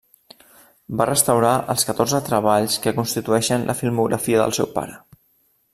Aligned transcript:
Va 1.01 1.05
restaurar 1.09 1.51
els 1.73 1.85
catorze 1.89 2.23
treballs 2.31 2.79
que 2.87 2.97
constitueixen 3.01 3.69
la 3.69 3.79
filmografia 3.83 4.41
del 4.45 4.57
seu 4.61 4.71
pare. 4.79 4.99